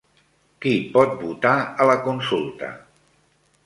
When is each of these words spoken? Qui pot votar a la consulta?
Qui 0.65 0.71
pot 0.95 1.13
votar 1.21 1.53
a 1.57 1.89
la 1.93 2.01
consulta? 2.09 2.75